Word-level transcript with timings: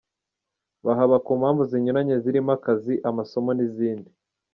Bahaba 0.85 1.15
ku 1.25 1.31
mpamvu 1.39 1.63
zinyuranye 1.69 2.15
zirimo 2.23 2.51
akazi, 2.57 2.93
amasomo 3.09 3.51
n’izindi. 3.57 4.09